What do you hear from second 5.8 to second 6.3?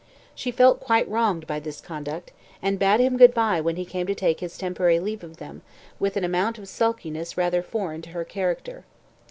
with an